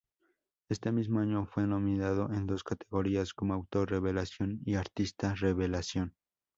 [0.67, 6.15] Este mismo año fue nominado en dos categorías, como Autor Revelación y Artista Revelación.